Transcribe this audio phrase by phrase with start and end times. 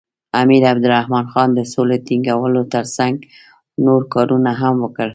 [0.41, 3.15] امیر عبدالرحمن خان د سولې ټینګولو تر څنګ
[3.85, 5.09] نور کارونه هم وکړل.